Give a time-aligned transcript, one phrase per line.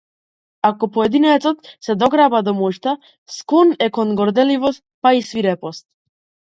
[0.69, 2.97] Ако поединецот се дограба до моќта,
[3.37, 5.89] склон е кон горделивост па и свирепост.